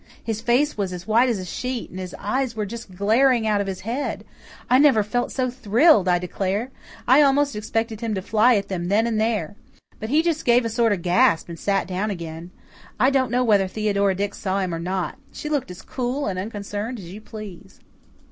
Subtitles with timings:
[0.23, 3.61] "His face was as white as a sheet, and his eyes were just glaring out
[3.61, 4.25] of his head.
[4.67, 6.71] I never felt so thrilled, I declare!
[7.07, 9.55] I almost expected him to fly at them then and there.
[9.99, 12.49] But he just gave a sort of gasp and set down again.
[12.99, 15.19] I don't know whether Theodora Dix saw him or not.
[15.31, 17.79] She looked as cool and unconcerned as you please."